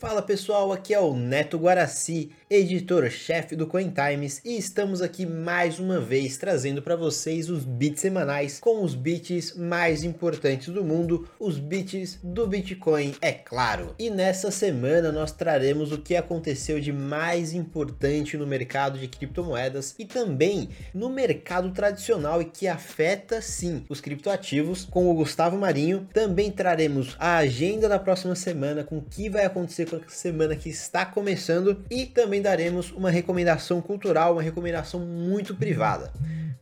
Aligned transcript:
Fala 0.00 0.22
pessoal, 0.22 0.72
aqui 0.72 0.94
é 0.94 0.98
o 0.98 1.14
Neto 1.14 1.58
Guaraci, 1.58 2.30
editor-chefe 2.48 3.54
do 3.54 3.66
Coin 3.66 3.92
Times, 3.92 4.40
e 4.42 4.56
estamos 4.56 5.02
aqui 5.02 5.26
mais 5.26 5.78
uma 5.78 6.00
vez 6.00 6.38
trazendo 6.38 6.80
para 6.80 6.96
vocês 6.96 7.50
os 7.50 7.66
bits 7.66 8.00
semanais 8.00 8.58
com 8.58 8.82
os 8.82 8.94
bits 8.94 9.54
mais 9.54 10.02
importantes 10.02 10.68
do 10.72 10.82
mundo, 10.82 11.28
os 11.38 11.58
bits 11.58 12.18
do 12.24 12.46
Bitcoin, 12.46 13.14
é 13.20 13.30
claro. 13.30 13.94
E 13.98 14.08
nessa 14.08 14.50
semana 14.50 15.12
nós 15.12 15.32
traremos 15.32 15.92
o 15.92 15.98
que 15.98 16.16
aconteceu 16.16 16.80
de 16.80 16.94
mais 16.94 17.52
importante 17.52 18.38
no 18.38 18.46
mercado 18.46 18.98
de 18.98 19.06
criptomoedas 19.06 19.94
e 19.98 20.06
também 20.06 20.70
no 20.94 21.10
mercado 21.10 21.72
tradicional 21.72 22.40
e 22.40 22.46
que 22.46 22.66
afeta 22.66 23.42
sim 23.42 23.84
os 23.86 24.00
criptoativos 24.00 24.86
com 24.86 25.10
o 25.10 25.14
Gustavo 25.14 25.58
Marinho. 25.58 26.08
Também 26.10 26.50
traremos 26.50 27.14
a 27.18 27.36
agenda 27.36 27.86
da 27.86 27.98
próxima 27.98 28.34
semana 28.34 28.82
com 28.82 28.96
o 28.96 29.02
que 29.02 29.28
vai 29.28 29.44
acontecer 29.44 29.89
semana 30.08 30.56
que 30.56 30.68
está 30.68 31.04
começando 31.04 31.84
e 31.90 32.06
também 32.06 32.42
daremos 32.42 32.90
uma 32.92 33.10
recomendação 33.10 33.80
cultural, 33.80 34.34
uma 34.34 34.42
recomendação 34.42 35.00
muito 35.00 35.54
privada. 35.54 36.12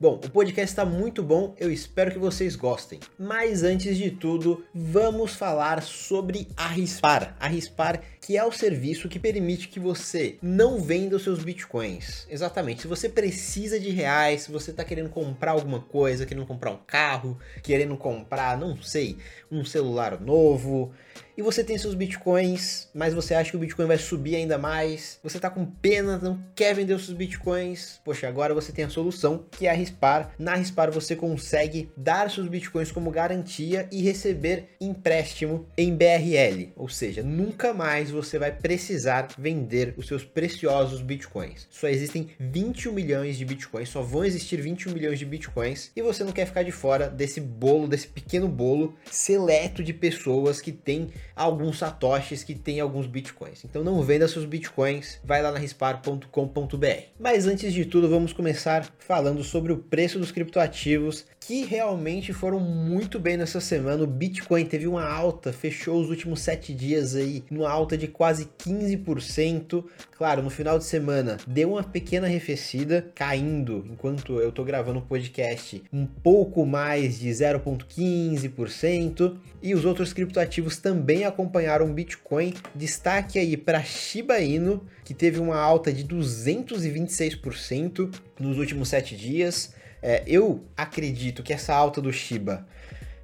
Bom, 0.00 0.14
o 0.14 0.30
podcast 0.30 0.70
está 0.70 0.84
muito 0.84 1.24
bom, 1.24 1.56
eu 1.59 1.72
espero 1.72 2.12
que 2.12 2.20
vocês 2.20 2.55
gostem. 2.55 3.00
Mas 3.19 3.64
antes 3.64 3.96
de 3.96 4.12
tudo, 4.12 4.64
vamos 4.72 5.34
falar 5.34 5.83
sobre 5.83 6.46
a 6.56 6.69
Rispar. 6.69 7.36
A 7.41 7.48
Rispar, 7.48 8.00
que 8.20 8.36
é 8.36 8.45
o 8.45 8.52
serviço 8.52 9.09
que 9.09 9.19
permite 9.19 9.66
que 9.66 9.80
você 9.80 10.38
não 10.41 10.80
venda 10.80 11.16
os 11.16 11.24
seus 11.24 11.42
bitcoins. 11.42 12.28
Exatamente. 12.30 12.83
Se 12.83 12.86
você 12.86 13.08
precisa 13.08 13.80
de 13.80 13.91
reais, 13.91 14.42
se 14.42 14.52
você 14.52 14.70
está 14.70 14.84
querendo 14.84 15.08
comprar 15.10 15.50
alguma 15.50 15.80
coisa, 15.80 16.24
querendo 16.24 16.47
comprar 16.47 16.70
um 16.70 16.78
carro, 16.86 17.36
querendo 17.60 17.97
comprar, 17.97 18.56
não 18.56 18.80
sei, 18.80 19.16
um 19.50 19.64
celular 19.64 20.20
novo, 20.20 20.92
e 21.36 21.42
você 21.42 21.62
tem 21.62 21.78
seus 21.78 21.95
bitcoins, 21.95 22.88
mas 22.92 23.14
você 23.14 23.34
acha 23.34 23.50
que 23.50 23.56
o 23.56 23.60
bitcoin 23.60 23.86
vai 23.86 23.98
subir 23.98 24.36
ainda 24.36 24.58
mais, 24.58 25.18
você 25.22 25.38
tá 25.38 25.48
com 25.48 25.64
pena, 25.64 26.18
não 26.18 26.42
quer 26.54 26.74
vender 26.74 26.94
os 26.94 27.04
seus 27.04 27.16
bitcoins, 27.16 28.00
poxa, 28.05 28.28
agora 28.28 28.55
você 28.55 28.72
tem 28.72 28.84
a 28.84 28.91
solução 28.91 29.44
que 29.50 29.66
é 29.66 29.70
a 29.70 29.74
Rispar. 29.74 30.33
Na 30.39 30.55
Rispar 30.55 30.91
você 30.91 31.14
consegue 31.14 31.91
dar 31.96 32.30
seus 32.30 32.48
bitcoins 32.48 32.91
como 32.91 33.11
garantia 33.11 33.89
e 33.92 34.02
receber 34.02 34.70
empréstimo 34.80 35.66
em 35.77 35.94
BRL, 35.94 36.72
ou 36.77 36.89
seja, 36.89 37.22
nunca 37.22 37.72
mais 37.72 38.11
você 38.11 38.39
vai 38.39 38.52
precisar 38.52 39.28
vender 39.39 39.94
os 39.96 40.06
seus 40.06 40.24
preciosos 40.24 41.00
bitcoins. 41.00 41.66
Só 41.70 41.89
existem 41.89 42.30
21 42.39 42.92
milhões 42.92 43.36
de 43.36 43.44
bitcoins, 43.44 43.89
só 43.89 44.02
vão 44.02 44.24
existir 44.24 44.61
21 44.61 44.92
milhões 44.92 45.19
de 45.19 45.24
bitcoins 45.24 45.91
e 45.94 46.02
você 46.02 46.24
não 46.24 46.33
quer 46.33 46.46
ficar 46.46 46.62
de 46.62 46.72
fora 46.72 47.08
desse 47.08 47.41
bolo, 47.41 47.86
desse 47.89 48.08
pequeno 48.08 48.48
bolo 48.48 48.94
seleto 49.11 49.83
de 49.83 49.92
pessoas 49.92 50.61
que 50.61 50.72
têm 50.72 51.08
alguns 51.34 51.78
satoshis 51.78 52.45
que 52.45 52.55
tem 52.55 52.81
alguns 52.81 53.06
bitcoins. 53.06 53.64
Então 53.64 53.84
não 53.84 54.03
venda 54.03 54.28
seus 54.28 54.45
bitcoins, 54.45 55.19
vai 55.25 55.42
lá 55.42 55.53
na 55.53 55.59
rispar.com.br. 55.59 57.03
Mas 57.19 57.47
antes 57.47 57.73
de 57.73 57.84
tudo, 57.84 58.09
vamos 58.09 58.33
começar 58.33 58.89
falando 58.98 59.42
sobre 59.42 59.73
o 59.73 59.79
preço 59.79 60.19
dos 60.19 60.31
criptoativos 60.31 61.25
que 61.48 61.64
realmente 61.64 62.33
foram 62.34 62.61
muito 62.61 63.19
bem 63.19 63.39
nessa 63.39 63.59
semana. 63.59 64.05
O 64.05 64.06
Bitcoin 64.06 64.67
teve 64.67 64.86
uma 64.86 65.03
alta, 65.03 65.51
fechou 65.51 65.98
os 65.98 66.11
últimos 66.11 66.41
sete 66.41 66.75
dias 66.75 67.17
aí 67.17 67.42
numa 67.51 67.70
alta 67.70 67.97
de 67.97 68.06
quase 68.06 68.51
15%. 68.59 69.83
Claro, 70.14 70.42
no 70.42 70.51
final 70.51 70.79
de 70.79 70.84
semana 70.84 71.39
deu 71.47 71.73
uma 71.73 71.83
pequena 71.83 72.27
arrefecida, 72.27 73.11
caindo 73.14 73.83
enquanto 73.91 74.39
eu 74.41 74.53
tô 74.53 74.62
gravando 74.62 74.98
o 74.98 75.03
podcast 75.03 75.83
um 75.91 76.05
pouco 76.05 76.67
mais 76.67 77.19
de 77.19 77.31
0,15%. 77.31 79.39
E 79.62 79.75
os 79.75 79.86
outros 79.86 80.12
criptoativos 80.12 80.77
também 80.77 80.97
acompanharam 81.24 81.86
o 81.86 81.92
Bitcoin. 81.92 82.54
Destaque 82.74 83.38
aí 83.38 83.56
para 83.56 83.82
Shiba 83.82 84.41
Inu, 84.41 84.84
que 85.05 85.14
teve 85.14 85.38
uma 85.38 85.56
alta 85.56 85.92
de 85.92 86.05
226% 86.05 88.12
nos 88.38 88.58
últimos 88.58 88.88
sete 88.88 89.16
dias. 89.16 89.74
É, 90.02 90.22
eu 90.27 90.64
acredito 90.77 91.42
que 91.42 91.52
essa 91.52 91.74
alta 91.74 92.00
do 92.00 92.12
Shiba, 92.12 92.67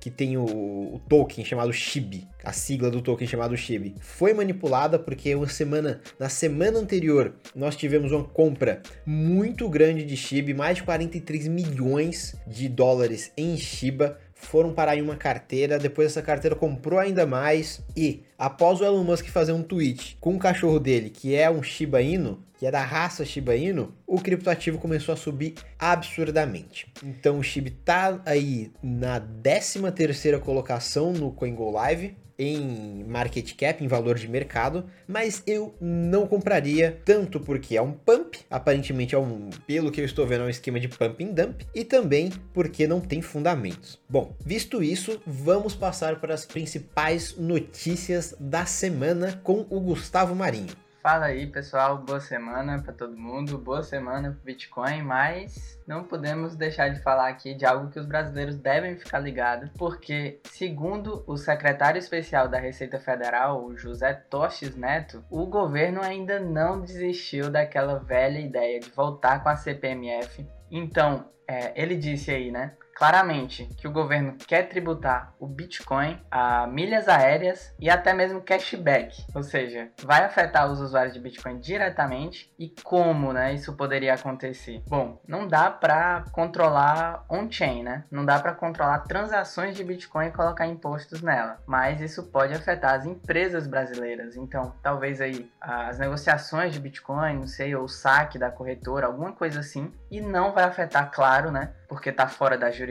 que 0.00 0.10
tem 0.10 0.37
o, 0.37 0.44
o, 0.44 1.00
token 1.09 1.44
chamado 1.44 1.72
SHIB, 1.72 2.26
a 2.43 2.53
sigla 2.53 2.91
do 2.91 3.00
token 3.00 3.26
chamado 3.26 3.56
SHIB, 3.56 3.94
foi 4.00 4.34
manipulada 4.34 4.99
porque 4.99 5.34
uma 5.34 5.49
semana, 5.49 6.03
na 6.19 6.28
semana 6.28 6.78
anterior 6.78 7.34
nós 7.54 7.75
tivemos 7.75 8.12
uma 8.12 8.25
compra 8.25 8.82
muito 9.06 9.66
grande 9.66 10.04
de 10.04 10.15
SHIB, 10.15 10.53
mais 10.53 10.76
de 10.76 10.82
43 10.82 11.49
milhões 11.49 12.37
de 12.47 12.69
dólares 12.69 13.32
em 13.34 13.56
Shiba 13.56 14.19
foram 14.44 14.72
parar 14.72 14.97
em 14.97 15.03
uma 15.03 15.16
carteira, 15.16 15.78
depois 15.78 16.09
essa 16.09 16.22
carteira 16.22 16.55
comprou 16.55 16.99
ainda 16.99 17.27
mais 17.27 17.81
e 17.97 18.22
após 18.38 18.81
o 18.81 18.84
Elon 18.84 19.05
Musk 19.05 19.27
fazer 19.27 19.53
um 19.53 19.62
tweet 19.62 20.16
com 20.21 20.34
o 20.34 20.38
cachorro 20.38 20.78
dele, 20.78 21.10
que 21.10 21.34
é 21.34 21.50
um 21.50 21.62
Shiba 21.62 22.00
Inu, 22.03 22.43
que 22.59 22.66
é 22.66 22.71
da 22.71 22.82
raça 22.82 23.25
Shiba 23.25 23.56
Inu, 23.56 23.93
o 24.06 24.21
criptoativo 24.21 24.78
começou 24.78 25.12
a 25.12 25.16
subir 25.16 25.55
absurdamente. 25.78 26.87
Então 27.03 27.38
o 27.38 27.43
SHIB 27.43 27.71
tá 27.71 28.21
aí 28.25 28.71
na 28.82 29.21
13 29.21 29.91
terceira 29.93 30.38
colocação 30.38 31.12
no 31.12 31.32
CoinGo 31.32 31.71
Live, 31.71 32.16
em 32.39 33.05
market 33.05 33.55
cap, 33.56 33.83
em 33.83 33.89
valor 33.89 34.19
de 34.19 34.28
mercado, 34.28 34.84
mas 35.06 35.43
eu 35.47 35.75
não 35.81 36.27
compraria 36.27 37.00
tanto 37.05 37.41
porque 37.41 37.77
é 37.77 37.83
um 37.83 37.93
pump, 37.93 38.39
aparentemente 38.50 39.15
é 39.15 39.19
um, 39.19 39.50
pelo 39.67 39.91
que 39.91 40.00
eu 40.00 40.05
estou 40.05 40.27
vendo, 40.27 40.43
é 40.43 40.47
um 40.47 40.50
esquema 40.50 40.81
de 40.81 40.89
pump 40.89 41.25
and 41.25 41.33
dump, 41.33 41.67
e 41.75 41.84
também 41.84 42.31
porque 42.53 42.87
não 42.87 43.00
tem 43.00 43.23
fundamentos. 43.23 43.99
Bom, 44.09 44.34
visto 44.44 44.83
isso, 44.83 45.21
vamos 45.27 45.75
passar 45.75 46.21
para 46.21 46.34
as 46.34 46.44
principais 46.44 47.37
notícias 47.37 48.34
da 48.39 48.67
semana 48.67 49.41
com 49.43 49.67
o 49.71 49.81
Gustavo 49.81 50.34
Marinho. 50.34 50.84
Fala 51.04 51.26
aí, 51.26 51.47
pessoal. 51.47 51.98
Boa 51.98 52.19
semana 52.19 52.81
para 52.82 52.94
todo 52.94 53.15
mundo. 53.15 53.59
Boa 53.59 53.82
semana 53.82 54.31
para 54.31 54.41
Bitcoin, 54.42 55.03
mas 55.03 55.78
não 55.87 56.03
podemos 56.03 56.56
deixar 56.56 56.88
de 56.88 57.03
falar 57.03 57.28
aqui 57.28 57.53
de 57.53 57.66
algo 57.66 57.91
que 57.91 58.00
os 58.00 58.06
brasileiros 58.06 58.56
devem 58.56 58.97
ficar 58.97 59.19
ligados, 59.19 59.69
porque, 59.76 60.41
segundo 60.44 61.22
o 61.26 61.37
secretário 61.37 61.98
especial 61.98 62.48
da 62.48 62.59
Receita 62.59 62.98
Federal, 62.98 63.66
o 63.66 63.76
José 63.76 64.14
Toches 64.14 64.75
Neto, 64.76 65.22
o 65.28 65.44
governo 65.44 66.00
ainda 66.00 66.41
não 66.41 66.81
desistiu 66.81 67.50
daquela 67.50 67.98
velha 67.98 68.38
ideia 68.38 68.81
de 68.81 68.88
voltar 68.88 69.43
com 69.43 69.50
a 69.50 69.56
CPMF. 69.56 70.48
Então, 70.70 71.28
é, 71.47 71.78
ele 71.78 71.97
disse 71.97 72.31
aí, 72.31 72.50
né? 72.50 72.72
Claramente 72.94 73.66
que 73.77 73.88
o 73.88 73.93
governo 73.93 74.37
quer 74.47 74.69
tributar 74.69 75.34
o 75.38 75.47
Bitcoin 75.47 76.21
a 76.31 76.66
milhas 76.66 77.09
aéreas 77.09 77.75
e 77.78 77.91
até 77.91 78.12
mesmo 78.12 78.41
cashback, 78.41 79.25
ou 79.34 79.43
seja, 79.43 79.91
vai 80.03 80.25
afetar 80.25 80.71
os 80.71 80.81
usuários 80.81 81.15
de 81.15 81.21
Bitcoin 81.21 81.59
diretamente 81.59 82.53
e 82.59 82.72
como, 82.82 83.32
né, 83.32 83.53
isso 83.53 83.77
poderia 83.77 84.15
acontecer? 84.15 84.82
Bom, 84.87 85.21
não 85.27 85.47
dá 85.47 85.71
para 85.71 86.25
controlar 86.32 87.25
on-chain, 87.28 87.82
né? 87.82 88.05
Não 88.10 88.25
dá 88.25 88.38
para 88.38 88.53
controlar 88.53 89.00
transações 89.00 89.76
de 89.76 89.84
Bitcoin 89.84 90.26
e 90.26 90.32
colocar 90.32 90.66
impostos 90.66 91.22
nela, 91.22 91.61
mas 91.66 92.00
isso 92.00 92.25
pode 92.25 92.55
afetar 92.55 92.94
as 92.94 93.06
empresas 93.06 93.66
brasileiras. 93.66 94.37
Então, 94.37 94.75
talvez 94.82 95.21
aí 95.21 95.50
as 95.61 95.99
negociações 95.99 96.72
de 96.72 96.81
Bitcoin, 96.81 97.38
não 97.38 97.47
sei, 97.47 97.75
ou 97.75 97.84
o 97.84 97.88
saque 97.88 98.38
da 98.38 98.50
corretora, 98.50 99.06
alguma 99.06 99.32
coisa 99.32 99.61
assim, 99.61 99.93
e 100.11 100.21
não 100.21 100.53
vai 100.53 100.65
afetar, 100.65 101.11
claro, 101.11 101.50
né? 101.50 101.72
porque 101.94 102.11
está 102.11 102.26
fora 102.26 102.59
da 102.59 102.71
jurisdição, 102.72 102.84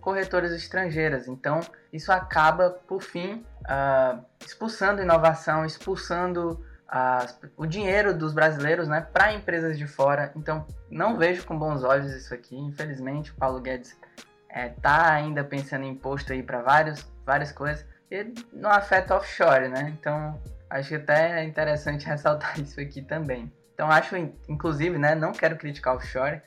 corretoras 0.00 0.52
estrangeiras. 0.52 1.28
Então, 1.28 1.60
isso 1.92 2.12
acaba, 2.12 2.70
por 2.70 3.02
fim, 3.02 3.44
uh, 3.62 4.24
expulsando 4.44 5.02
inovação, 5.02 5.64
expulsando 5.64 6.64
uh, 6.86 7.50
o 7.56 7.66
dinheiro 7.66 8.16
dos 8.16 8.32
brasileiros 8.32 8.88
né, 8.88 9.06
para 9.12 9.32
empresas 9.32 9.78
de 9.78 9.86
fora. 9.86 10.32
Então, 10.36 10.66
não 10.90 11.16
vejo 11.16 11.46
com 11.46 11.58
bons 11.58 11.82
olhos 11.82 12.12
isso 12.12 12.32
aqui. 12.32 12.56
Infelizmente, 12.56 13.30
o 13.32 13.34
Paulo 13.34 13.60
Guedes 13.60 13.96
está 14.48 15.12
é, 15.12 15.16
ainda 15.16 15.44
pensando 15.44 15.84
em 15.84 15.90
imposto 15.90 16.32
aí 16.32 16.42
para 16.42 16.62
várias 17.24 17.52
coisas. 17.52 17.84
E 18.10 18.32
não 18.52 18.70
afeta 18.70 19.16
offshore, 19.16 19.68
né? 19.68 19.94
Então, 19.98 20.40
acho 20.70 20.90
que 20.90 20.94
até 20.94 21.40
é 21.40 21.44
interessante 21.44 22.06
ressaltar 22.06 22.58
isso 22.60 22.80
aqui 22.80 23.02
também. 23.02 23.52
Então, 23.74 23.90
acho, 23.90 24.16
inclusive, 24.48 24.96
né, 24.96 25.14
não 25.14 25.32
quero 25.32 25.56
criticar 25.56 25.96
offshore, 25.96 26.40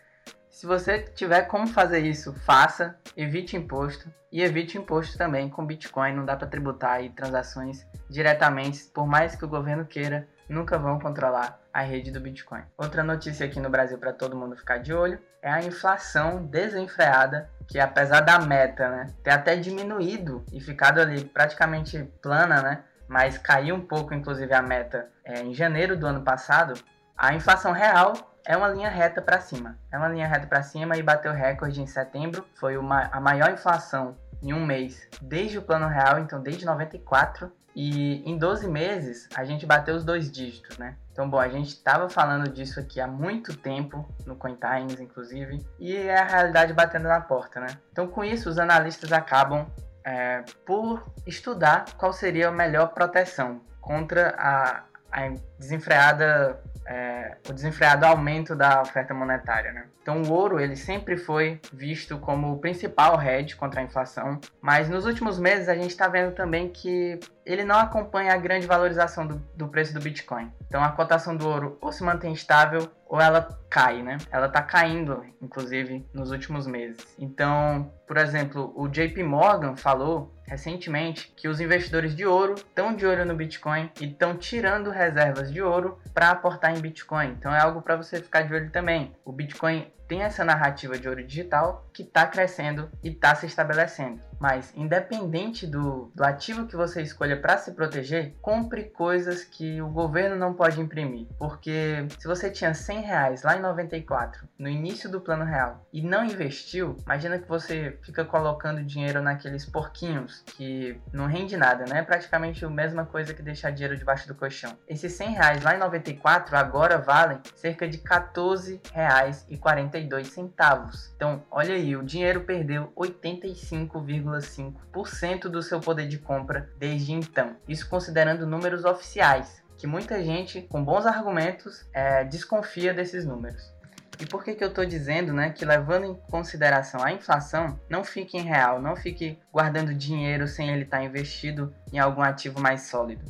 se 0.50 0.66
você 0.66 1.00
tiver 1.00 1.44
como 1.44 1.68
fazer 1.68 2.00
isso, 2.00 2.34
faça, 2.34 2.98
evite 3.16 3.56
imposto 3.56 4.12
e 4.32 4.42
evite 4.42 4.78
imposto 4.78 5.18
também 5.18 5.50
com 5.50 5.66
Bitcoin. 5.66 6.14
Não 6.14 6.26
dá 6.26 6.36
para 6.36 6.48
tributar 6.48 6.94
aí 6.94 7.10
transações 7.10 7.86
diretamente, 8.10 8.84
por 8.86 9.08
mais 9.08 9.36
que 9.36 9.46
o 9.46 9.50
governo 9.50 9.86
queira, 9.86 10.28
nunca 10.50 10.78
vão 10.78 11.00
controlar 11.00 11.60
a 11.72 11.82
rede 11.82 12.12
do 12.12 12.20
Bitcoin. 12.20 12.64
Outra 12.78 13.04
notícia 13.04 13.46
aqui 13.46 13.60
no 13.60 13.70
Brasil 13.70 13.98
para 13.98 14.12
todo 14.12 14.36
mundo 14.36 14.58
ficar 14.58 14.80
de 14.80 14.94
olho 14.94 15.20
é 15.42 15.50
a 15.50 15.62
inflação 15.62 16.44
desenfreada, 16.46 17.50
que 17.68 17.80
apesar 17.80 18.22
da 18.22 18.40
meta, 18.40 18.90
né, 18.90 19.14
ter 19.24 19.32
até 19.32 19.56
diminuído 19.56 20.44
e 20.52 20.60
ficado 20.60 21.00
ali 21.00 21.24
praticamente 21.24 22.04
plana, 22.22 22.62
né, 22.62 22.84
mas 23.08 23.38
caiu 23.38 23.76
um 23.76 23.82
pouco, 23.82 24.14
inclusive 24.14 24.54
a 24.54 24.62
meta 24.62 25.10
é, 25.24 25.42
em 25.42 25.54
janeiro 25.54 25.96
do 25.96 26.08
ano 26.08 26.22
passado, 26.22 26.74
a 27.16 27.34
inflação 27.34 27.72
real 27.72 28.14
é 28.46 28.56
uma 28.56 28.68
linha 28.68 28.90
reta 28.90 29.22
para 29.22 29.40
cima. 29.40 29.78
É 29.92 29.98
uma 29.98 30.10
linha 30.10 30.28
reta 30.28 30.48
para 30.48 30.62
cima 30.64 30.98
e 30.98 31.04
bateu 31.04 31.32
recorde 31.32 31.82
em 31.82 31.88
setembro. 31.88 32.46
Foi 32.56 32.78
uma, 32.78 33.10
a 33.12 33.20
maior 33.20 33.52
inflação 33.52 34.16
em 34.42 34.54
um 34.54 34.66
mês 34.66 35.08
desde 35.22 35.58
o 35.58 35.62
Plano 35.62 35.88
Real, 35.88 36.20
então 36.20 36.42
desde 36.42 36.66
94. 36.66 37.52
E 37.76 38.30
em 38.30 38.38
12 38.38 38.68
meses 38.68 39.30
a 39.36 39.46
gente 39.46 39.66
bateu 39.66 39.96
os 39.96 40.04
dois 40.04 40.32
dígitos, 40.32 40.78
né? 40.78 40.96
Então, 41.12 41.30
bom, 41.30 41.40
a 41.40 41.48
gente 41.48 41.70
estava 41.70 42.10
falando 42.10 42.50
disso 42.50 42.80
aqui 42.80 43.00
há 43.00 43.08
muito 43.08 43.56
tempo, 43.56 44.08
no 44.26 44.36
CoinTimes, 44.36 45.00
inclusive, 45.00 45.66
e 45.78 45.96
é 45.96 46.18
a 46.18 46.26
realidade 46.26 46.74
batendo 46.74 47.08
na 47.08 47.22
porta, 47.22 47.60
né? 47.60 47.68
Então, 47.92 48.08
com 48.08 48.24
isso, 48.24 48.50
os 48.50 48.58
analistas 48.58 49.12
acabam 49.12 49.68
é, 50.04 50.44
por 50.66 51.06
estudar 51.28 51.86
qual 51.98 52.12
seria 52.12 52.50
a 52.50 52.52
melhor 52.52 52.88
proteção 52.88 53.62
contra 53.80 54.36
a, 54.38 54.84
a 55.12 55.34
desenfreada 55.58 56.62
é, 56.90 57.38
o 57.48 57.54
desenfreado 57.54 58.04
aumento 58.04 58.56
da 58.56 58.82
oferta 58.82 59.14
monetária. 59.14 59.72
Né? 59.72 59.86
Então 60.02 60.24
o 60.24 60.32
ouro 60.32 60.60
ele 60.60 60.76
sempre 60.76 61.18
foi 61.18 61.62
visto 61.72 62.18
como 62.18 62.52
o 62.52 62.58
principal 62.58 63.22
hedge 63.22 63.56
contra 63.56 63.80
a 63.80 63.84
inflação, 63.84 64.42
mas 64.60 64.90
nos 64.90 65.06
últimos 65.06 65.38
meses 65.38 65.70
a 65.70 65.76
gente 65.76 65.92
está 65.92 66.08
vendo 66.08 66.34
também 66.34 66.68
que 66.68 67.20
ele 67.46 67.64
não 67.64 67.78
acompanha 67.78 68.34
a 68.34 68.38
grande 68.38 68.66
valorização 68.66 69.28
do, 69.28 69.38
do, 69.56 69.68
preço 69.68 69.94
do 69.94 70.00
Bitcoin. 70.00 70.52
Então 70.68 70.84
a 70.84 70.92
cotação 70.92 71.38
do 71.38 71.48
ouro 71.48 71.78
ou 71.80 71.92
se 71.92 72.04
mantém 72.04 72.34
estável 72.34 72.90
ou 73.06 73.22
ela 73.22 73.48
cai, 73.70 74.02
né? 74.02 74.18
Ela 74.32 74.48
está 74.48 74.62
caindo, 74.62 75.24
inclusive, 75.42 76.06
nos 76.14 76.32
últimos 76.32 76.68
meses. 76.68 77.16
Então, 77.18 77.92
por 78.08 78.18
exemplo, 78.18 78.72
o 78.76 78.88
JP 78.88 79.24
Morgan 79.24 79.76
falou 79.76 80.32
recentemente 80.50 81.32
que 81.36 81.48
os 81.48 81.62
investidores 81.62 82.16
de 82.16 82.26
ouro 82.26 82.56
estão 82.56 82.96
de 82.96 83.06
olho 83.06 83.24
no 83.24 83.36
Bitcoin 83.36 83.92
e 84.02 84.06
estão 84.06 84.36
tirando 84.36 84.90
reservas 84.90 85.54
de 85.54 85.62
ouro 85.62 86.00
para 86.12 86.32
aportar 86.32 86.76
em 86.76 86.82
Bitcoin. 86.82 87.36
Então 87.38 87.54
é 87.54 87.62
algo 87.62 87.82
para 87.84 87.96
você 87.96 88.20
ficar 88.20 88.42
de 88.42 88.54
olho 88.54 88.72
também. 88.72 89.16
O 89.24 89.32
Bitcoin 89.32 89.86
tem 90.10 90.24
essa 90.24 90.44
narrativa 90.44 90.98
de 90.98 91.08
ouro 91.08 91.24
digital 91.24 91.88
que 91.94 92.02
está 92.02 92.26
crescendo 92.26 92.90
e 93.04 93.10
está 93.10 93.36
se 93.36 93.46
estabelecendo. 93.46 94.20
Mas, 94.40 94.74
independente 94.76 95.68
do, 95.68 96.12
do 96.16 96.24
ativo 96.24 96.66
que 96.66 96.76
você 96.76 97.02
escolha 97.02 97.40
para 97.40 97.58
se 97.58 97.74
proteger, 97.74 98.36
compre 98.42 98.86
coisas 98.86 99.44
que 99.44 99.82
o 99.82 99.90
governo 99.90 100.36
não 100.38 100.54
pode 100.54 100.80
imprimir. 100.80 101.28
Porque 101.38 102.08
se 102.18 102.26
você 102.26 102.50
tinha 102.50 102.74
100 102.74 103.02
reais 103.02 103.44
lá 103.44 103.58
em 103.58 103.62
94, 103.62 104.48
no 104.58 104.70
início 104.70 105.12
do 105.12 105.20
plano 105.20 105.44
real, 105.44 105.86
e 105.92 106.02
não 106.02 106.24
investiu, 106.24 106.96
imagina 107.06 107.38
que 107.38 107.48
você 107.48 108.00
fica 108.02 108.24
colocando 108.24 108.84
dinheiro 108.84 109.22
naqueles 109.22 109.66
porquinhos 109.66 110.42
que 110.46 111.00
não 111.12 111.28
rende 111.28 111.58
nada, 111.58 111.84
né? 111.86 112.00
É 112.00 112.04
praticamente 112.04 112.64
a 112.64 112.70
mesma 112.70 113.06
coisa 113.06 113.34
que 113.34 113.42
deixar 113.42 113.72
dinheiro 113.72 113.98
debaixo 113.98 114.28
do 114.28 114.34
colchão. 114.34 114.78
Esses 114.88 115.12
100 115.14 115.34
reais 115.34 115.64
lá 115.64 115.76
em 115.76 115.80
94 115.80 116.56
agora 116.56 116.98
valem 116.98 117.42
cerca 117.56 117.88
de 117.88 117.98
14 117.98 118.82
reais 118.94 119.46
e 119.50 119.58
42 120.00 120.28
centavos. 120.28 121.12
Então, 121.16 121.44
olha 121.52 121.74
aí, 121.76 121.96
o 121.96 122.04
dinheiro 122.04 122.42
perdeu 122.42 122.92
85, 122.96 124.00
1,5% 124.00 125.42
do 125.44 125.62
seu 125.62 125.80
poder 125.80 126.08
de 126.08 126.18
compra 126.18 126.70
desde 126.78 127.12
então. 127.12 127.56
Isso 127.68 127.90
considerando 127.90 128.48
números 128.48 128.86
oficiais, 128.86 129.62
que 129.78 129.86
muita 129.86 130.24
gente, 130.24 130.62
com 130.62 130.84
bons 130.84 131.06
argumentos, 131.06 131.86
é, 131.94 132.24
desconfia 132.24 132.94
desses 132.94 133.26
números. 133.26 133.74
E 134.20 134.26
por 134.26 134.44
que, 134.44 134.54
que 134.54 134.64
eu 134.64 134.68
estou 134.68 134.86
dizendo 134.86 135.32
né, 135.32 135.50
que 135.50 135.64
levando 135.64 136.06
em 136.06 136.16
consideração 136.30 137.02
a 137.02 137.12
inflação, 137.12 137.80
não 137.90 138.04
fique 138.04 138.38
em 138.38 138.42
real, 138.42 138.82
não 138.82 138.96
fique 138.96 139.40
guardando 139.52 139.94
dinheiro 139.94 140.46
sem 140.46 140.70
ele 140.70 140.84
estar 140.84 140.98
tá 140.98 141.04
investido 141.04 141.74
em 141.92 142.00
algum 142.00 142.22
ativo 142.22 142.60
mais 142.60 142.82
sólido. 142.82 143.24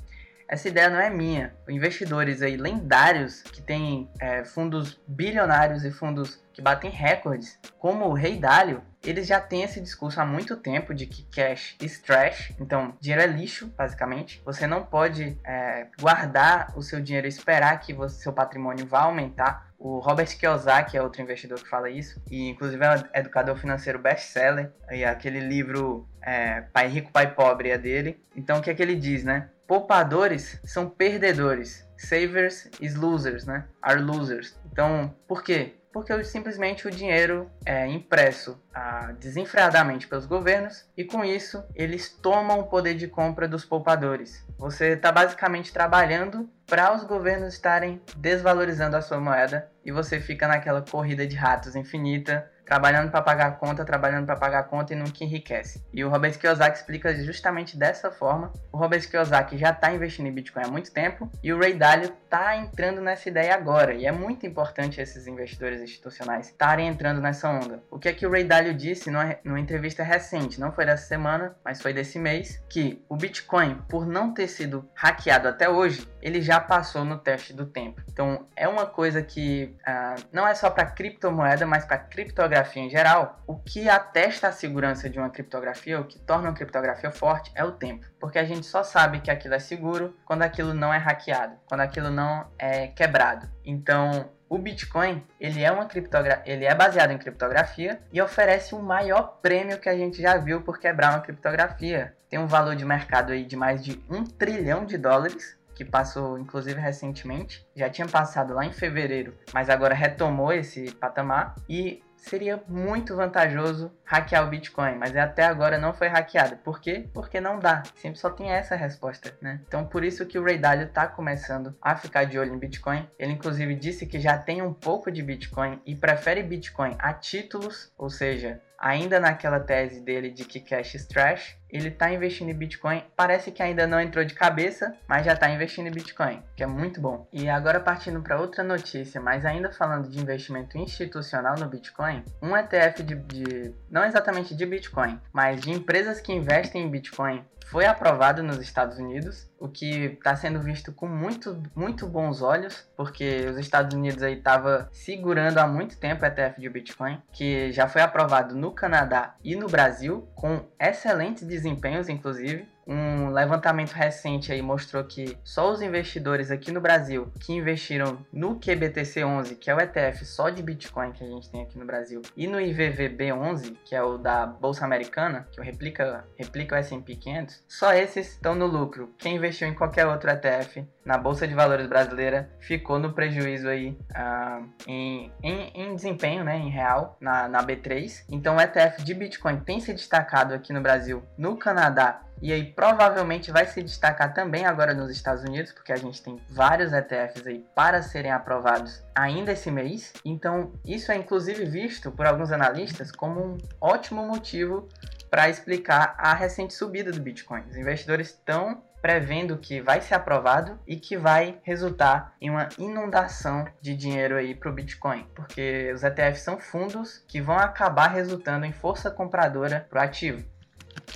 Essa 0.50 0.68
ideia 0.68 0.90
não 0.90 1.00
é 1.00 1.12
minha. 1.12 1.54
Investidores 1.70 2.42
aí 2.42 2.58
lendários 2.58 3.44
que 3.44 3.62
têm 3.62 4.10
é, 4.20 4.44
fundos 4.44 5.00
bilionários 5.08 5.86
e 5.86 5.92
fundos 5.92 6.44
que 6.52 6.60
batem 6.60 6.90
recordes, 6.90 7.60
como 7.78 8.06
o 8.06 8.14
Rei 8.14 8.38
Dalio, 8.38 8.82
eles 9.04 9.28
já 9.28 9.40
têm 9.40 9.62
esse 9.62 9.80
discurso 9.80 10.20
há 10.20 10.26
muito 10.26 10.58
tempo 10.58 10.94
de 10.94 11.06
que 11.06 11.24
cash 11.24 11.78
is 11.80 12.02
trash, 12.02 12.52
então 12.60 12.98
dinheiro 13.00 13.24
é 13.24 13.28
lixo, 13.28 13.68
basicamente. 13.78 14.42
Você 14.44 14.66
não 14.68 14.84
pode 14.84 15.38
é, 15.46 15.88
guardar 16.02 16.74
o 16.76 16.82
seu 16.82 17.00
dinheiro 17.00 17.28
e 17.28 17.30
esperar 17.30 17.80
que 17.80 17.94
você, 17.94 18.24
seu 18.24 18.34
patrimônio 18.34 18.86
vá 18.86 19.02
aumentar. 19.02 19.70
O 19.78 20.00
Robert 20.00 20.36
Kiyosaki 20.38 20.98
é 20.98 21.02
outro 21.02 21.22
investidor 21.22 21.60
que 21.60 21.70
fala 21.70 21.90
isso, 21.90 22.22
e 22.30 22.50
inclusive 22.50 22.84
é 23.14 23.20
educador 23.20 23.56
financeiro 23.56 24.00
best-seller, 24.00 24.74
e 24.92 25.06
aquele 25.06 25.40
livro 25.40 26.10
é, 26.22 26.62
Pai 26.74 26.88
Rico, 26.88 27.12
Pai 27.12 27.34
Pobre 27.34 27.70
é 27.70 27.78
dele. 27.78 28.22
Então 28.36 28.58
o 28.58 28.62
que 28.62 28.70
é 28.70 28.74
que 28.74 28.82
ele 28.82 28.96
diz, 28.96 29.24
né? 29.24 29.50
Poupadores 29.70 30.60
são 30.64 30.90
perdedores, 30.90 31.88
savers 31.96 32.68
is 32.82 32.96
losers, 32.96 33.46
né? 33.46 33.68
Are 33.80 34.02
losers. 34.02 34.58
Então, 34.66 35.14
por 35.28 35.44
quê? 35.44 35.76
porque 35.92 36.24
simplesmente 36.24 36.88
o 36.88 36.92
dinheiro 36.92 37.50
é 37.66 37.88
impresso 37.88 38.62
ah, 38.74 39.12
desenfreadamente 39.20 40.08
pelos 40.08 40.26
governos 40.26 40.86
e 40.96 41.04
com 41.04 41.24
isso 41.26 41.64
eles 41.76 42.10
tomam 42.10 42.60
o 42.60 42.68
poder 42.68 42.94
de 42.94 43.08
compra 43.08 43.48
dos 43.48 43.66
poupadores. 43.66 44.46
Você 44.58 44.90
está 44.90 45.12
basicamente 45.12 45.74
trabalhando 45.74 46.50
para 46.68 46.94
os 46.94 47.04
governos 47.04 47.54
estarem 47.54 48.02
desvalorizando 48.18 48.96
a 48.96 49.02
sua 49.02 49.20
moeda 49.20 49.70
e 49.84 49.92
você 49.92 50.20
fica 50.20 50.48
naquela 50.48 50.82
corrida 50.82 51.26
de 51.26 51.36
ratos 51.36 51.76
infinita 51.76 52.50
trabalhando 52.70 53.10
para 53.10 53.24
pagar 53.24 53.48
a 53.48 53.52
conta, 53.52 53.84
trabalhando 53.84 54.28
para 54.28 54.36
pagar 54.36 54.60
a 54.60 54.64
conta 54.64 54.94
e 54.94 54.96
nunca 54.96 55.24
enriquece. 55.24 55.84
E 55.92 56.06
o 56.06 56.10
Robert 56.10 56.38
Kiyosaki 56.38 56.78
explica 56.78 57.16
justamente 57.16 57.76
dessa 57.76 58.12
forma. 58.12 58.54
O 58.72 58.78
Robert 58.78 59.10
Kiyosaki 59.10 59.58
já 59.58 59.72
está 59.72 59.92
investindo 59.92 60.28
em 60.28 60.32
Bitcoin 60.32 60.66
há 60.66 60.68
muito 60.68 60.92
tempo 60.92 61.28
e 61.44 61.52
o 61.52 61.60
Ray 61.60 61.74
Dalio 61.74 62.14
está 62.24 62.56
entrando 62.56 63.02
nessa 63.02 63.28
ideia 63.28 63.56
agora. 63.56 63.96
E 63.96 64.06
é 64.06 64.12
muito 64.12 64.46
importante 64.46 65.02
esses 65.02 65.26
investidores 65.26 65.82
institucionais 65.82 66.46
estarem 66.46 66.88
entrando 66.88 67.20
nessa 67.20 67.50
onda. 67.50 67.82
O 68.00 68.02
que 68.02 68.08
é 68.08 68.14
que 68.14 68.26
o 68.26 68.32
Ray 68.32 68.46
Dalio 68.46 68.74
disse 68.74 69.12
numa, 69.12 69.36
numa 69.44 69.60
entrevista 69.60 70.04
recente, 70.04 70.58
não 70.58 70.72
foi 70.72 70.86
dessa 70.86 71.06
semana, 71.06 71.54
mas 71.66 71.82
foi 71.82 71.92
desse 71.92 72.18
mês, 72.18 72.64
que 72.70 73.04
o 73.10 73.18
Bitcoin, 73.18 73.76
por 73.90 74.08
não 74.08 74.34
ter 74.34 74.48
sido 74.48 74.90
hackeado 74.96 75.50
até 75.50 75.70
hoje, 75.70 76.10
ele 76.22 76.42
já 76.42 76.62
passou 76.62 77.04
no 77.04 77.18
teste 77.18 77.52
do 77.52 77.66
tempo. 77.66 78.02
Então 78.10 78.48
é 78.56 78.70
uma 78.70 78.86
coisa 78.86 79.22
que 79.22 79.76
uh, 79.82 80.24
não 80.32 80.48
é 80.48 80.56
só 80.56 80.70
para 80.70 80.86
criptomoeda, 80.86 81.68
mas 81.68 81.84
para 81.84 81.98
criptografia 81.98 82.82
em 82.82 82.90
geral, 82.90 83.44
o 83.46 83.58
que 83.58 83.90
atesta 83.90 84.48
a 84.48 84.54
segurança 84.54 85.10
de 85.10 85.20
uma 85.20 85.30
criptografia, 85.30 86.00
o 86.00 86.06
que 86.06 86.20
torna 86.20 86.48
uma 86.48 86.56
criptografia 86.56 87.12
forte, 87.12 87.52
é 87.54 87.66
o 87.66 87.74
tempo. 87.74 88.06
Porque 88.18 88.40
a 88.40 88.46
gente 88.46 88.66
só 88.66 88.82
sabe 88.82 89.20
que 89.20 89.30
aquilo 89.30 89.56
é 89.56 89.60
seguro 89.60 90.16
quando 90.24 90.44
aquilo 90.44 90.74
não 90.74 90.94
é 90.94 90.98
hackeado, 90.98 91.58
quando 91.66 91.82
aquilo 91.82 92.10
não 92.10 92.50
é 92.58 92.88
quebrado. 92.88 93.50
Então, 93.66 94.32
o 94.50 94.58
Bitcoin, 94.58 95.24
ele 95.40 95.62
é 95.62 95.72
uma 95.72 95.86
criptogra 95.86 96.42
ele 96.46 96.66
é 96.66 96.74
baseado 96.74 97.12
em 97.12 97.18
criptografia 97.18 98.02
e 98.12 98.20
oferece 98.20 98.74
o 98.74 98.82
maior 98.82 99.40
prêmio 99.42 99.80
que 99.80 99.88
a 99.88 99.96
gente 99.96 100.20
já 100.20 100.38
viu 100.38 100.62
por 100.62 100.80
quebrar 100.80 101.12
uma 101.12 101.22
criptografia. 101.22 102.16
Tem 102.28 102.40
um 102.40 102.48
valor 102.48 102.76
de 102.76 102.84
mercado 102.84 103.32
aí 103.32 103.46
de 103.46 103.56
mais 103.56 103.84
de 103.84 104.04
um 104.10 104.24
trilhão 104.24 104.86
de 104.86 104.98
dólares, 104.98 105.58
que 105.76 105.86
passou 105.86 106.38
inclusive 106.38 106.80
recentemente, 106.80 107.66
já 107.76 107.90
tinha 107.90 108.08
passado 108.08 108.54
lá 108.54 108.66
em 108.66 108.74
fevereiro, 108.74 109.38
mas 109.54 109.70
agora 109.70 109.94
retomou 109.94 110.52
esse 110.52 110.92
patamar 110.96 111.56
e 111.70 112.04
seria 112.22 112.62
muito 112.68 113.16
vantajoso 113.16 113.92
hackear 114.04 114.46
o 114.46 114.50
Bitcoin, 114.50 114.96
mas 114.96 115.16
até 115.16 115.46
agora 115.46 115.78
não 115.78 115.94
foi 115.94 116.08
hackeado. 116.08 116.58
Por 116.58 116.80
quê? 116.80 117.10
Porque 117.14 117.40
não 117.40 117.60
dá. 117.60 117.84
Sempre 117.96 118.20
só 118.20 118.30
tem 118.30 118.52
essa 118.52 118.76
resposta, 118.76 119.36
né? 119.42 119.62
Então 119.68 119.86
por 119.86 120.04
isso 120.04 120.26
que 120.26 120.38
o 120.38 120.44
Ray 120.44 120.58
Dalio 120.58 120.88
está 120.88 121.08
começando 121.08 121.76
a 121.82 121.96
ficar 121.96 122.26
de 122.26 122.38
olho 122.38 122.54
em 122.54 122.60
Bitcoin. 122.60 123.08
Ele 123.18 123.34
inclusive 123.34 123.76
disse 123.76 124.06
que 124.06 124.20
já 124.20 124.38
tem 124.38 124.62
um 124.62 124.74
pouco 124.74 125.12
de 125.12 125.24
Bitcoin 125.24 125.82
e 125.86 125.96
prefere 125.96 126.44
Bitcoin 126.44 126.96
a 127.00 127.14
títulos, 127.14 127.92
ou 127.98 128.10
seja, 128.10 128.62
ainda 128.80 129.20
naquela 129.20 129.60
tese 129.60 130.00
dele 130.00 130.30
de 130.30 130.46
que 130.46 130.60
cash 130.60 130.96
is 130.96 131.06
trash, 131.06 131.58
ele 131.70 131.90
está 131.90 132.12
investindo 132.12 132.50
em 132.50 132.54
Bitcoin. 132.54 133.04
Parece 133.16 133.52
que 133.52 133.62
ainda 133.62 133.86
não 133.86 134.00
entrou 134.00 134.26
de 134.26 134.34
cabeça, 134.34 134.96
mas 135.08 135.26
já 135.26 135.34
está 135.34 135.50
investindo 135.50 135.88
em 135.88 135.92
Bitcoin, 135.92 136.42
que 136.56 136.64
é 136.64 136.68
muito 136.68 137.00
bom. 137.00 137.28
E 137.32 137.48
agora 137.50 137.80
partindo 137.80 138.22
para 138.22 138.40
outra 138.40 138.64
notícia, 138.64 139.22
mas 139.22 139.46
ainda 139.46 139.72
falando 139.72 140.10
de 140.10 140.20
investimento 140.20 140.78
institucional 140.78 141.56
no 141.60 141.68
Bitcoin, 141.68 142.24
um 142.42 142.56
ETF 142.56 143.04
de, 143.04 143.16
de 143.16 143.76
não 143.90 144.04
exatamente 144.04 144.56
de 144.56 144.66
Bitcoin, 144.66 145.20
mas 145.32 145.60
de 145.60 145.72
empresas 145.72 146.20
que 146.22 146.34
investem 146.34 146.84
em 146.84 146.90
Bitcoin 146.90 147.46
foi 147.70 147.86
aprovado 147.86 148.42
nos 148.42 148.60
Estados 148.60 148.98
Unidos, 148.98 149.48
o 149.60 149.68
que 149.68 150.06
está 150.06 150.36
sendo 150.36 150.60
visto 150.60 150.92
com 150.92 151.08
muito, 151.08 151.62
muito 151.76 152.08
bons 152.08 152.42
olhos, 152.42 152.88
porque 152.98 153.46
os 153.50 153.58
Estados 153.58 153.96
Unidos 153.96 154.24
aí 154.24 154.34
estava 154.34 154.90
segurando 154.92 155.60
há 155.60 155.68
muito 155.68 155.98
tempo 155.98 156.24
o 156.24 156.26
ETF 156.26 156.60
de 156.60 156.70
Bitcoin, 156.70 157.22
que 157.32 157.72
já 157.72 157.88
foi 157.88 158.02
aprovado 158.02 158.56
no 158.56 158.72
Canadá 158.72 159.36
e 159.44 159.56
no 159.56 159.68
Brasil, 159.68 160.28
com 160.36 160.66
excelentes 160.80 161.44
desempenhos, 161.44 162.10
inclusive. 162.10 162.68
Um 162.90 163.30
levantamento 163.30 163.92
recente 163.92 164.52
aí 164.52 164.64
mostrou 164.64 165.04
que 165.04 165.38
só 165.44 165.72
os 165.72 165.80
investidores 165.80 166.50
aqui 166.50 166.72
no 166.72 166.82
Brasil 166.82 167.32
que 167.40 167.54
investiram 167.54 168.26
no 168.34 168.60
QBTC11, 168.60 169.58
que 169.60 169.70
é 169.70 169.76
o 169.76 169.80
ETF 169.80 170.26
só 170.26 170.50
de 170.50 170.64
Bitcoin 170.64 171.12
que 171.12 171.24
a 171.24 171.28
gente 171.28 171.52
tem 171.52 171.62
aqui 171.62 171.78
no 171.78 171.86
Brasil, 171.86 172.24
e 172.36 172.48
no 172.48 172.58
IVVB11, 172.58 173.78
que 173.86 173.96
é 173.96 174.02
o 174.02 174.18
da 174.18 174.48
Bolsa 174.48 174.86
Americana, 174.86 175.48
que 175.52 175.62
replica, 175.62 176.26
replica 176.36 176.76
o 176.76 176.80
S&P 176.80 177.16
500, 177.16 177.64
só 177.68 177.94
esses 177.94 178.32
estão 178.32 178.56
no 178.56 178.66
lucro. 178.66 179.14
Quem 179.20 179.36
investiu 179.36 179.68
em 179.68 179.76
qualquer 179.76 180.08
outro 180.08 180.32
ETF 180.32 180.84
na 181.06 181.18
Bolsa 181.18 181.48
de 181.48 181.54
Valores 181.54 181.88
brasileira 181.88 182.50
ficou 182.60 182.98
no 182.98 183.14
prejuízo 183.14 183.68
aí 183.68 183.98
uh, 184.12 184.68
em, 184.88 185.32
em, 185.44 185.72
em, 185.74 185.96
desempenho, 185.96 186.44
né, 186.44 186.58
em 186.58 186.70
real, 186.70 187.18
na, 187.20 187.48
na 187.48 187.64
B3. 187.64 188.26
Então 188.30 188.58
o 188.58 188.62
ETF 188.62 189.04
de 189.04 189.14
Bitcoin 189.14 189.60
tem 189.60 189.80
se 189.80 189.94
destacado 189.94 190.54
aqui 190.54 190.74
no 190.74 190.82
Brasil, 190.82 191.24
no 191.38 191.56
Canadá 191.56 192.22
e 192.42 192.54
aí 192.54 192.66
provavelmente 192.66 193.52
vai 193.52 193.66
se 193.66 193.82
destacar 193.82 194.34
também 194.34 194.66
agora 194.66 194.94
nos 194.94 195.12
Estados 195.12 195.44
Unidos, 195.44 195.72
porque 195.72 195.92
a 195.92 195.98
gente 195.98 196.22
tem 196.22 196.40
vários 196.50 196.94
ETFs 196.94 197.46
aí 197.46 197.66
para 197.76 198.02
serem 198.02 198.32
aprovados 198.32 199.04
ainda 199.16 199.52
esse 199.52 199.70
mês. 199.70 200.14
Então, 200.24 200.72
isso 200.86 201.12
é 201.12 201.16
inclusive 201.16 201.66
visto 201.66 202.12
por 202.12 202.26
alguns 202.26 202.52
analistas 202.52 203.12
como 203.12 203.42
um 203.42 203.58
ótimo 203.80 204.26
motivo 204.26 204.88
para 205.30 205.50
explicar 205.50 206.16
a 206.18 206.34
recente 206.34 206.74
subida 206.74 207.12
do 207.12 207.22
Bitcoin. 207.22 207.64
Os 207.70 207.78
investidores 207.78 208.30
estão 208.30 208.82
prevendo 209.02 209.58
que 209.58 209.82
vai 209.82 210.02
ser 210.02 210.16
aprovado 210.16 210.78
e 210.86 210.96
que 210.98 211.18
vai 211.18 211.60
resultar 211.64 212.34
em 212.42 212.50
uma 212.50 212.68
inundação 212.78 213.66
de 213.82 213.96
dinheiro 213.96 214.36
aí 214.36 214.54
para 214.54 214.70
o 214.70 214.74
Bitcoin, 214.74 215.26
porque 215.34 215.92
os 215.94 216.04
ETFs 216.04 216.42
são 216.42 216.60
fundos 216.60 217.24
que 217.28 217.42
vão 217.42 217.58
acabar 217.58 218.10
resultando 218.10 218.66
em 218.66 218.74
força 218.74 219.10
compradora 219.10 219.88
para 219.90 220.02
o 220.02 220.04
ativo. 220.04 220.44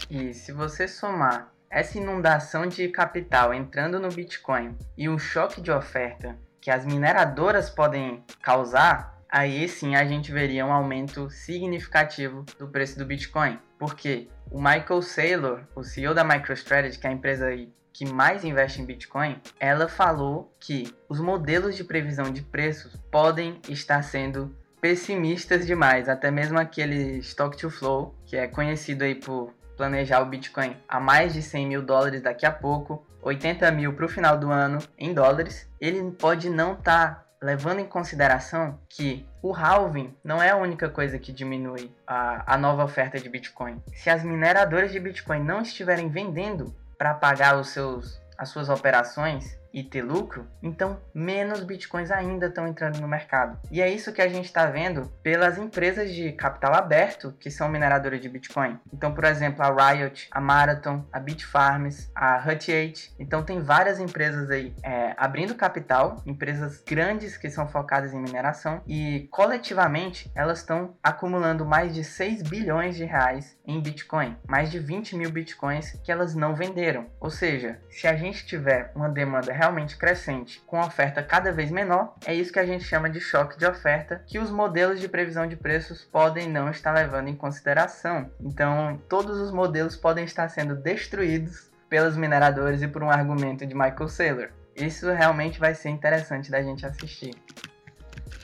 E 0.09 0.33
se 0.33 0.51
você 0.51 0.87
somar 0.87 1.51
essa 1.69 1.97
inundação 1.97 2.67
de 2.67 2.87
capital 2.89 3.53
entrando 3.53 3.99
no 3.99 4.09
Bitcoin 4.09 4.77
e 4.95 5.09
o 5.09 5.17
choque 5.17 5.59
de 5.59 5.71
oferta 5.71 6.37
que 6.61 6.69
as 6.69 6.85
mineradoras 6.85 7.69
podem 7.69 8.23
causar, 8.41 9.19
aí 9.27 9.67
sim 9.67 9.95
a 9.95 10.05
gente 10.05 10.31
veria 10.31 10.65
um 10.65 10.71
aumento 10.71 11.29
significativo 11.29 12.45
do 12.59 12.67
preço 12.67 12.97
do 12.97 13.05
Bitcoin. 13.05 13.59
Porque 13.79 14.29
o 14.49 14.57
Michael 14.57 15.01
Saylor, 15.01 15.61
o 15.75 15.83
CEO 15.83 16.13
da 16.13 16.23
MicroStrategy, 16.23 16.99
que 16.99 17.07
é 17.07 17.09
a 17.09 17.13
empresa 17.13 17.47
que 17.91 18.05
mais 18.05 18.43
investe 18.43 18.81
em 18.81 18.85
Bitcoin, 18.85 19.41
ela 19.59 19.87
falou 19.87 20.55
que 20.59 20.95
os 21.09 21.19
modelos 21.19 21.75
de 21.75 21.83
previsão 21.83 22.31
de 22.31 22.41
preços 22.41 22.95
podem 23.11 23.59
estar 23.67 24.01
sendo 24.03 24.55
pessimistas 24.79 25.65
demais, 25.65 26.07
até 26.09 26.29
mesmo 26.29 26.59
aquele 26.59 27.19
Stock 27.19 27.57
to 27.57 27.69
Flow, 27.69 28.15
que 28.25 28.35
é 28.35 28.47
conhecido 28.47 29.03
aí 29.03 29.15
por 29.15 29.53
planejar 29.77 30.21
o 30.21 30.25
Bitcoin 30.25 30.75
a 30.87 30.99
mais 30.99 31.33
de 31.33 31.41
100 31.41 31.67
mil 31.67 31.81
dólares 31.81 32.21
daqui 32.21 32.45
a 32.45 32.51
pouco, 32.51 33.05
80 33.21 33.71
mil 33.71 33.93
para 33.93 34.05
o 34.05 34.09
final 34.09 34.37
do 34.37 34.51
ano 34.51 34.79
em 34.97 35.13
dólares, 35.13 35.69
ele 35.79 36.11
pode 36.11 36.49
não 36.49 36.73
estar 36.73 37.15
tá 37.15 37.23
levando 37.41 37.79
em 37.79 37.85
consideração 37.85 38.79
que 38.87 39.25
o 39.41 39.53
halving 39.53 40.15
não 40.23 40.41
é 40.41 40.51
a 40.51 40.55
única 40.55 40.89
coisa 40.89 41.19
que 41.19 41.33
diminui 41.33 41.93
a, 42.07 42.53
a 42.53 42.57
nova 42.57 42.83
oferta 42.83 43.19
de 43.19 43.27
Bitcoin. 43.27 43.81
Se 43.93 44.09
as 44.09 44.23
mineradoras 44.23 44.91
de 44.91 44.99
Bitcoin 44.99 45.43
não 45.43 45.61
estiverem 45.61 46.09
vendendo 46.09 46.73
para 46.97 47.13
pagar 47.13 47.59
os 47.59 47.69
seus, 47.69 48.21
as 48.37 48.47
suas 48.47 48.69
operações, 48.69 49.57
e 49.73 49.83
ter 49.83 50.03
lucro, 50.03 50.47
então 50.61 50.99
menos 51.13 51.61
bitcoins 51.61 52.11
ainda 52.11 52.47
estão 52.47 52.67
entrando 52.67 52.99
no 53.01 53.07
mercado. 53.07 53.57
E 53.71 53.81
é 53.81 53.89
isso 53.89 54.13
que 54.13 54.21
a 54.21 54.27
gente 54.27 54.45
está 54.45 54.67
vendo 54.67 55.11
pelas 55.23 55.57
empresas 55.57 56.13
de 56.13 56.31
capital 56.33 56.75
aberto 56.75 57.33
que 57.39 57.49
são 57.49 57.67
mineradoras 57.67 58.21
de 58.21 58.29
bitcoin. 58.29 58.79
Então, 58.93 59.13
por 59.13 59.23
exemplo, 59.25 59.63
a 59.63 59.91
Riot, 59.91 60.27
a 60.31 60.39
Marathon, 60.39 61.05
a 61.11 61.19
Bitfarms, 61.19 62.11
a 62.13 62.37
Hut 62.37 62.71
8. 62.71 63.13
Então, 63.17 63.43
tem 63.43 63.61
várias 63.61 63.99
empresas 63.99 64.49
aí 64.49 64.75
é, 64.83 65.13
abrindo 65.17 65.55
capital, 65.55 66.21
empresas 66.25 66.83
grandes 66.85 67.35
que 67.37 67.49
são 67.49 67.67
focadas 67.67 68.13
em 68.13 68.21
mineração 68.21 68.81
e 68.87 69.27
coletivamente 69.31 70.31
elas 70.35 70.59
estão 70.59 70.95
acumulando 71.01 71.65
mais 71.65 71.93
de 71.93 72.03
6 72.03 72.43
bilhões 72.43 72.95
de 72.95 73.05
reais 73.05 73.57
em 73.65 73.81
Bitcoin, 73.81 74.37
mais 74.47 74.69
de 74.69 74.79
20 74.79 75.15
mil 75.15 75.31
Bitcoins 75.31 75.91
que 76.03 76.11
elas 76.11 76.35
não 76.35 76.53
venderam. 76.53 77.07
Ou 77.19 77.29
seja, 77.29 77.79
se 77.89 78.07
a 78.07 78.15
gente 78.15 78.45
tiver 78.45 78.91
uma 78.95 79.09
demanda 79.09 79.51
realmente 79.63 79.97
crescente, 79.97 80.61
com 80.67 80.77
oferta 80.81 81.23
cada 81.23 81.49
vez 81.49 81.71
menor, 81.71 82.15
é 82.25 82.35
isso 82.35 82.51
que 82.51 82.59
a 82.59 82.65
gente 82.65 82.83
chama 82.83 83.09
de 83.09 83.21
choque 83.21 83.57
de 83.57 83.65
oferta, 83.65 84.21
que 84.27 84.37
os 84.37 84.51
modelos 84.51 84.99
de 84.99 85.07
previsão 85.07 85.47
de 85.47 85.55
preços 85.55 86.03
podem 86.03 86.49
não 86.49 86.69
estar 86.69 86.91
levando 86.91 87.29
em 87.29 87.35
consideração. 87.35 88.29
Então, 88.41 89.01
todos 89.07 89.39
os 89.39 89.51
modelos 89.51 89.95
podem 89.95 90.25
estar 90.25 90.49
sendo 90.49 90.75
destruídos 90.75 91.71
pelos 91.87 92.17
mineradores 92.17 92.81
e 92.81 92.87
por 92.89 93.01
um 93.03 93.09
argumento 93.09 93.65
de 93.65 93.73
Michael 93.73 94.09
Saylor. 94.09 94.49
Isso 94.75 95.09
realmente 95.09 95.59
vai 95.59 95.73
ser 95.73 95.89
interessante 95.89 96.51
da 96.51 96.61
gente 96.61 96.85
assistir. 96.85 97.33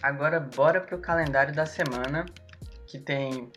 Agora, 0.01 0.39
bora 0.39 0.79
para 0.79 0.95
o 0.95 1.01
calendário 1.01 1.53
da 1.53 1.65
semana, 1.65 2.25
que 2.87 2.97
tem 2.97 3.51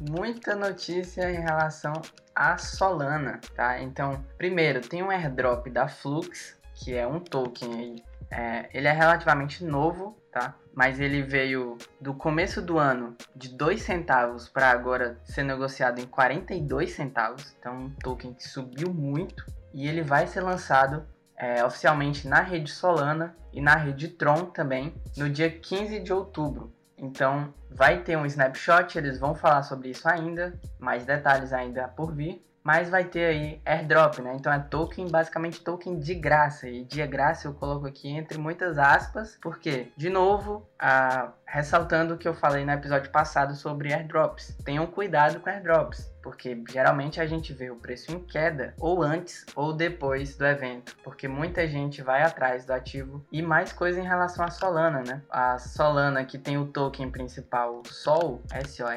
muita 0.00 0.56
notícia 0.56 1.30
em 1.30 1.40
relação 1.42 1.92
a 2.34 2.56
Solana, 2.56 3.38
tá? 3.54 3.78
Então, 3.82 4.24
primeiro, 4.38 4.80
tem 4.80 5.02
um 5.02 5.10
airdrop 5.10 5.68
da 5.68 5.86
Flux, 5.86 6.61
que 6.82 6.94
é 6.94 7.06
um 7.06 7.20
token. 7.20 7.96
É, 8.30 8.68
ele 8.72 8.88
é 8.88 8.92
relativamente 8.92 9.64
novo, 9.64 10.16
tá? 10.32 10.54
Mas 10.74 10.98
ele 10.98 11.22
veio 11.22 11.76
do 12.00 12.14
começo 12.14 12.62
do 12.62 12.78
ano 12.78 13.14
de 13.36 13.48
2 13.50 13.82
centavos 13.82 14.48
para 14.48 14.70
agora 14.70 15.18
ser 15.24 15.44
negociado 15.44 16.00
em 16.00 16.06
42 16.06 16.92
centavos. 16.92 17.54
Então, 17.58 17.76
um 17.76 17.90
token 17.90 18.32
que 18.32 18.48
subiu 18.48 18.92
muito 18.92 19.44
e 19.72 19.86
ele 19.86 20.02
vai 20.02 20.26
ser 20.26 20.40
lançado 20.40 21.06
é, 21.36 21.64
oficialmente 21.64 22.26
na 22.26 22.40
rede 22.40 22.70
Solana 22.70 23.36
e 23.52 23.60
na 23.60 23.76
rede 23.76 24.08
Tron 24.08 24.46
também 24.46 24.94
no 25.16 25.28
dia 25.28 25.50
15 25.50 26.00
de 26.00 26.12
outubro. 26.12 26.72
Então, 26.96 27.52
vai 27.70 28.02
ter 28.02 28.16
um 28.16 28.24
snapshot, 28.24 28.96
eles 28.96 29.18
vão 29.18 29.34
falar 29.34 29.62
sobre 29.62 29.90
isso 29.90 30.08
ainda, 30.08 30.58
mais 30.78 31.04
detalhes 31.04 31.52
ainda 31.52 31.88
por 31.88 32.14
vir 32.14 32.42
mas 32.62 32.88
vai 32.88 33.04
ter 33.04 33.24
aí 33.24 33.60
airdrop, 33.64 34.18
né? 34.20 34.34
Então 34.36 34.52
é 34.52 34.58
token, 34.58 35.08
basicamente 35.08 35.60
token 35.60 35.98
de 35.98 36.14
graça. 36.14 36.68
E 36.68 36.84
de 36.84 37.04
graça 37.06 37.48
eu 37.48 37.54
coloco 37.54 37.86
aqui 37.86 38.08
entre 38.08 38.38
muitas 38.38 38.78
aspas, 38.78 39.38
porque, 39.42 39.88
de 39.96 40.08
novo, 40.08 40.66
a, 40.78 41.32
ressaltando 41.52 42.14
o 42.14 42.18
que 42.18 42.26
eu 42.26 42.32
falei 42.32 42.64
no 42.64 42.72
episódio 42.72 43.10
passado 43.10 43.54
sobre 43.54 43.92
airdrops. 43.92 44.56
Tenham 44.64 44.86
cuidado 44.86 45.38
com 45.38 45.50
airdrops 45.50 46.10
porque 46.22 46.62
geralmente 46.70 47.20
a 47.20 47.26
gente 47.26 47.52
vê 47.52 47.70
o 47.70 47.76
preço 47.76 48.12
em 48.12 48.20
queda 48.20 48.74
ou 48.78 49.02
antes 49.02 49.44
ou 49.54 49.72
depois 49.72 50.36
do 50.36 50.46
evento, 50.46 50.96
porque 51.02 51.26
muita 51.26 51.66
gente 51.66 52.00
vai 52.00 52.22
atrás 52.22 52.64
do 52.64 52.72
ativo 52.72 53.24
e 53.30 53.42
mais 53.42 53.72
coisa 53.72 54.00
em 54.00 54.04
relação 54.04 54.44
à 54.44 54.50
Solana, 54.50 55.02
né? 55.02 55.20
A 55.28 55.58
Solana 55.58 56.24
que 56.24 56.38
tem 56.38 56.56
o 56.56 56.66
token 56.66 57.10
principal 57.10 57.82
Sol, 57.86 58.40
SOL, 58.66 58.88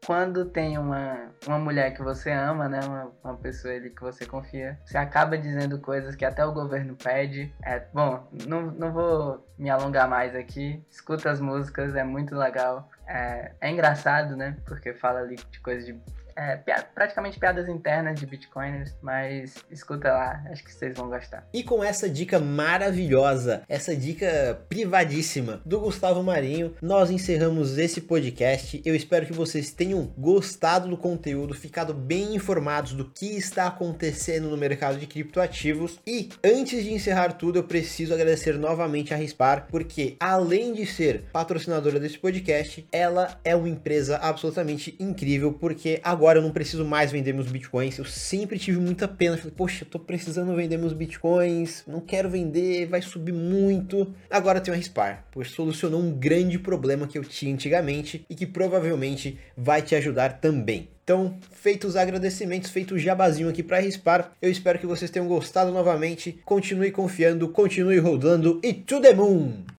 quando 0.05 0.45
tem 0.45 0.77
uma, 0.77 1.31
uma 1.45 1.59
mulher 1.59 1.93
que 1.93 2.01
você 2.01 2.31
ama, 2.31 2.67
né? 2.67 2.79
Uma, 2.83 3.11
uma 3.23 3.37
pessoa 3.37 3.73
ali 3.73 3.89
que 3.89 4.01
você 4.01 4.25
confia, 4.25 4.79
você 4.85 4.97
acaba 4.97 5.37
dizendo 5.37 5.79
coisas 5.79 6.15
que 6.15 6.25
até 6.25 6.45
o 6.45 6.51
governo 6.51 6.95
pede. 6.95 7.53
É, 7.63 7.79
bom, 7.93 8.27
não, 8.47 8.63
não 8.63 8.91
vou 8.91 9.47
me 9.57 9.69
alongar 9.69 10.07
mais 10.07 10.35
aqui. 10.35 10.83
Escuta 10.89 11.29
as 11.29 11.39
músicas, 11.39 11.95
é 11.95 12.03
muito 12.03 12.35
legal. 12.35 12.89
É, 13.07 13.51
é 13.61 13.69
engraçado, 13.69 14.35
né? 14.35 14.57
Porque 14.65 14.93
fala 14.93 15.19
ali 15.19 15.35
de 15.35 15.59
coisas 15.59 15.85
de 15.85 15.93
é, 16.35 16.57
praticamente 16.93 17.39
piadas 17.39 17.67
internas 17.67 18.19
de 18.19 18.25
bitcoiners, 18.25 18.95
mas 19.01 19.55
escuta 19.69 20.11
lá, 20.11 20.43
acho 20.51 20.63
que 20.63 20.73
vocês 20.73 20.95
vão 20.95 21.09
gostar. 21.09 21.47
E 21.53 21.63
com 21.63 21.83
essa 21.83 22.09
dica 22.09 22.39
maravilhosa, 22.39 23.63
essa 23.67 23.95
dica 23.95 24.61
privadíssima 24.69 25.61
do 25.65 25.79
Gustavo 25.79 26.23
Marinho, 26.23 26.75
nós 26.81 27.09
encerramos 27.09 27.77
esse 27.77 28.01
podcast. 28.01 28.81
Eu 28.85 28.95
espero 28.95 29.25
que 29.25 29.33
vocês 29.33 29.71
tenham 29.71 30.05
gostado 30.17 30.89
do 30.89 30.97
conteúdo, 30.97 31.53
ficado 31.53 31.93
bem 31.93 32.35
informados 32.35 32.93
do 32.93 33.05
que 33.05 33.37
está 33.37 33.67
acontecendo 33.67 34.49
no 34.49 34.57
mercado 34.57 34.97
de 34.97 35.07
criptoativos. 35.07 35.99
E 36.05 36.29
antes 36.43 36.83
de 36.83 36.93
encerrar 36.93 37.33
tudo, 37.33 37.59
eu 37.59 37.63
preciso 37.63 38.13
agradecer 38.13 38.57
novamente 38.57 39.13
a 39.13 39.17
Rispar, 39.17 39.67
porque 39.69 40.15
além 40.19 40.73
de 40.73 40.85
ser 40.85 41.23
patrocinadora 41.31 41.99
desse 41.99 42.17
podcast, 42.17 42.87
ela 42.91 43.39
é 43.43 43.55
uma 43.55 43.69
empresa 43.69 44.17
absolutamente 44.17 44.95
incrível, 44.99 45.53
porque 45.53 45.99
agora 46.31 46.39
eu 46.39 46.43
não 46.43 46.51
preciso 46.51 46.85
mais 46.85 47.11
vender 47.11 47.33
meus 47.33 47.51
bitcoins. 47.51 47.97
Eu 47.97 48.05
sempre 48.05 48.57
tive 48.57 48.79
muita 48.79 49.05
pena. 49.07 49.35
Falei, 49.35 49.53
poxa, 49.55 49.83
eu 49.83 49.89
tô 49.89 49.99
precisando 49.99 50.55
vender 50.55 50.77
meus 50.77 50.93
bitcoins, 50.93 51.83
não 51.85 51.99
quero 51.99 52.29
vender, 52.29 52.85
vai 52.85 53.01
subir 53.01 53.33
muito. 53.33 54.13
Agora 54.29 54.59
eu 54.59 54.63
tenho 54.63 54.75
a 54.75 54.77
Rispar, 54.77 55.25
pois 55.31 55.51
solucionou 55.51 55.99
um 55.99 56.11
grande 56.11 56.57
problema 56.57 57.05
que 57.05 57.17
eu 57.17 57.23
tinha 57.23 57.53
antigamente 57.53 58.25
e 58.29 58.35
que 58.35 58.45
provavelmente 58.45 59.37
vai 59.57 59.81
te 59.81 59.93
ajudar 59.95 60.39
também. 60.39 60.89
Então, 61.03 61.35
feitos 61.51 61.91
os 61.91 61.95
agradecimentos, 61.97 62.69
feito 62.69 62.93
o 62.93 62.99
jabazinho 62.99 63.49
aqui 63.49 63.61
para 63.61 63.79
Rispar, 63.79 64.31
eu 64.41 64.49
espero 64.49 64.79
que 64.79 64.87
vocês 64.87 65.11
tenham 65.11 65.27
gostado 65.27 65.71
novamente. 65.71 66.39
Continue 66.45 66.91
confiando, 66.91 67.49
continue 67.49 67.97
rodando 67.97 68.61
e 68.63 68.73
to 68.73 69.01
the 69.01 69.13
moon! 69.13 69.65